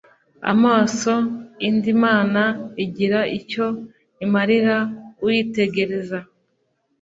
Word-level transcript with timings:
Amaso 0.51 1.13
indi 1.67 1.93
mana 2.03 2.43
igira 2.83 3.19
icyo 3.37 3.65
imarira 4.25 4.77
uyitegereza 5.25 6.19